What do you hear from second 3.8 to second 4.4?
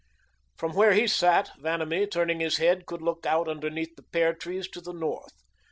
the pear